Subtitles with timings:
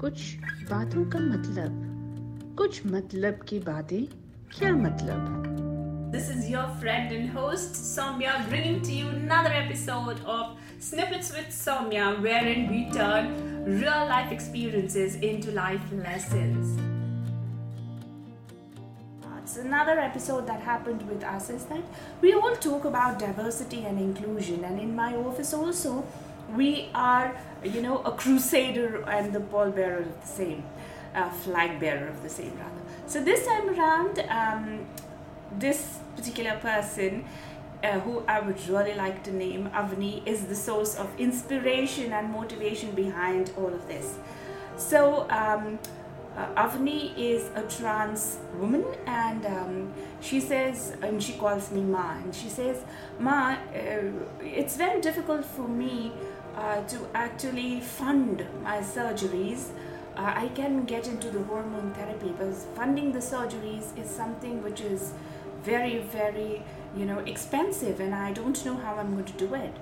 [0.00, 0.36] कुछ
[0.70, 1.82] बातों का मतलब।
[2.58, 4.04] कुछ मतलब की बातें
[4.58, 5.44] क्या मतलब
[6.14, 11.48] This is your friend and host Saumya bringing to you another episode of Snippets with
[11.56, 13.32] Saumya wherein we turn
[13.64, 16.78] real life experiences into life lessons.
[19.24, 21.82] Uh, That's another episode that happened with us is that
[22.20, 26.04] we all talk about diversity and inclusion and in my office also
[26.54, 30.62] we are, you know, a crusader and the pallbearer of the same,
[31.14, 32.82] uh, flag bearer of the same rather.
[33.06, 34.86] So this time around, um,
[35.58, 37.24] this particular person
[37.82, 42.30] uh, who I would really like to name, Avni, is the source of inspiration and
[42.30, 44.14] motivation behind all of this.
[44.76, 45.78] So, um,
[46.36, 52.18] uh, Avni is a trans woman, and um, she says, and she calls me Ma,
[52.18, 52.84] and she says,
[53.18, 53.56] Ma, uh,
[54.42, 56.12] it's very difficult for me
[56.56, 59.68] uh, to actually fund my surgeries.
[60.16, 64.80] Uh, I can get into the hormone therapy, but funding the surgeries is something which
[64.80, 65.12] is
[65.62, 66.62] very, very,
[66.96, 69.74] you know, expensive, and I don't know how I'm going to do it.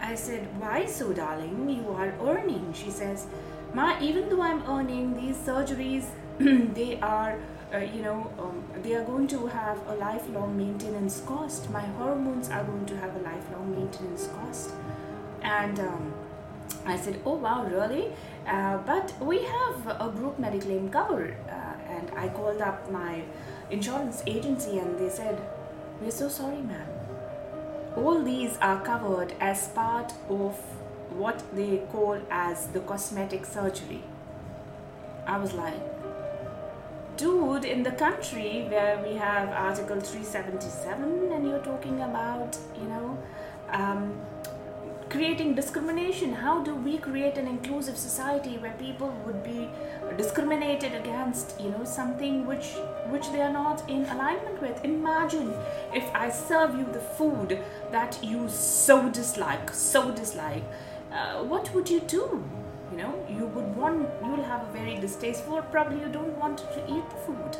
[0.00, 1.68] I said, Why so, darling?
[1.68, 2.72] You are earning.
[2.72, 3.26] She says,
[3.74, 6.06] Ma, even though I'm earning these surgeries,
[6.38, 7.38] they are,
[7.74, 11.70] uh, you know, um, they are going to have a lifelong maintenance cost.
[11.70, 14.70] My hormones are going to have a lifelong maintenance cost.
[15.42, 16.14] And um,
[16.86, 18.12] I said, Oh, wow, really?
[18.46, 21.36] Uh, but we have a group mediclaim cover.
[21.48, 23.22] Uh, and I called up my
[23.70, 25.40] insurance agency and they said,
[26.00, 26.97] We're so sorry, ma'am.
[27.98, 30.54] All these are covered as part of
[31.10, 34.04] what they call as the cosmetic surgery.
[35.26, 35.80] I was like,
[37.16, 43.18] dude, in the country where we have Article 377 and you're talking about, you know,
[43.70, 44.20] um,
[45.10, 46.32] creating discrimination?
[46.32, 49.68] How do we create an inclusive society where people would be
[50.16, 52.68] discriminated against you know something which
[53.14, 54.84] which they are not in alignment with?
[54.84, 55.54] Imagine
[55.94, 57.58] if i serve you the food
[57.90, 60.62] that you so dislike so dislike
[61.12, 62.44] uh, what would you do?
[62.92, 66.58] You know you would want you will have a very distasteful probably you don't want
[66.58, 67.56] to eat the food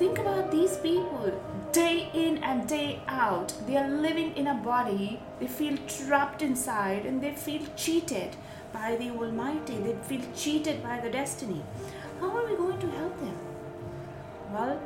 [0.00, 1.30] think about these people.
[1.72, 5.20] Day in and day out they are living in a body.
[5.38, 8.36] They feel trapped inside and they feel cheated
[8.72, 9.76] by the almighty.
[9.76, 11.60] They feel cheated by the destiny.
[12.18, 13.36] How are we going to help them?
[14.54, 14.80] Well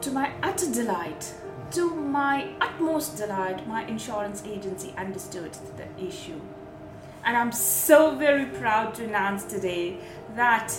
[0.00, 1.32] to my utter delight
[1.70, 6.40] to my utmost delight my insurance agency understood the issue.
[7.24, 9.98] And i'm so very proud to announce today
[10.34, 10.74] that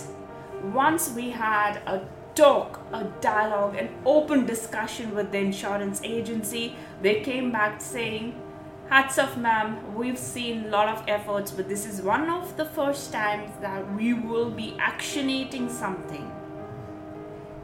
[0.82, 2.00] once we had a
[2.36, 6.76] talk, a dialogue, an open discussion with the insurance agency.
[7.02, 8.40] They came back saying,
[8.88, 9.96] Hats off, ma'am.
[9.96, 13.92] We've seen a lot of efforts, but this is one of the first times that
[13.94, 16.30] we will be actionating something.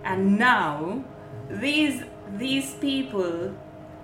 [0.02, 1.04] And now,
[1.48, 2.02] these
[2.36, 3.54] these people,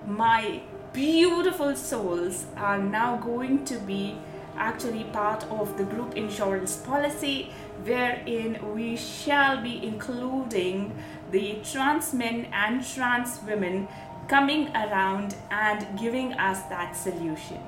[0.07, 0.61] my
[0.93, 4.17] beautiful souls, are now going to be
[4.59, 7.51] actually part of the group insurance policy
[7.85, 10.93] wherein we shall be including
[11.31, 13.89] the trans men and trans women
[14.29, 17.61] coming around and giving us that solution.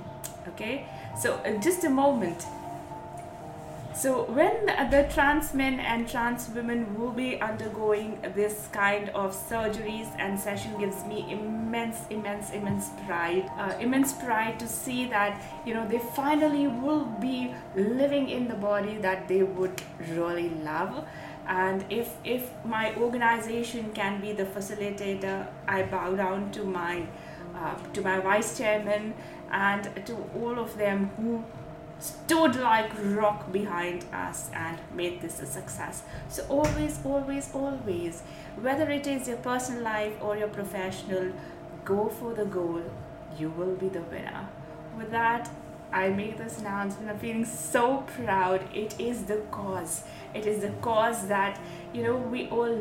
[0.48, 0.86] Okay?
[1.18, 2.44] So uh, just a moment
[4.00, 10.08] so when the trans men and trans women will be undergoing this kind of surgeries
[10.18, 15.74] and session gives me immense immense immense pride uh, immense pride to see that you
[15.74, 19.82] know they finally will be living in the body that they would
[20.14, 21.04] really love.
[21.46, 27.06] And if if my organization can be the facilitator i bow down to my
[27.54, 29.14] uh, to my vice chairman
[29.50, 31.44] and to all of them who
[32.00, 36.02] stood like rock behind us and made this a success.
[36.28, 38.22] So, always, always, always,
[38.60, 41.32] whether it is your personal life or your professional,
[41.84, 42.82] go for the goal.
[43.38, 44.48] You will be the winner.
[44.96, 45.50] With that,
[45.92, 47.10] I make this announcement.
[47.10, 48.62] I'm feeling so proud.
[48.74, 50.04] It is the cause.
[50.34, 51.60] It is the cause that
[51.92, 52.76] you know we all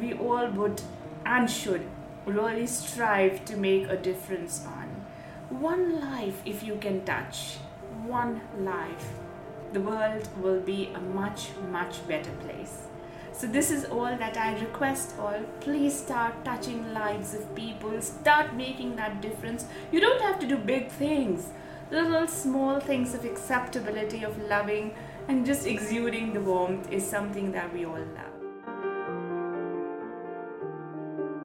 [0.00, 0.82] we all would
[1.26, 1.86] and should
[2.24, 4.88] really strive to make a difference on.
[5.60, 7.56] One life if you can touch
[8.06, 9.12] one life,
[9.72, 12.82] the world will be a much, much better place.
[13.32, 15.40] So, this is all that I request all.
[15.60, 19.64] Please start touching lives of people, start making that difference.
[19.90, 21.48] You don't have to do big things,
[21.90, 24.94] little small things of acceptability, of loving,
[25.28, 28.31] and just exuding the warmth is something that we all love.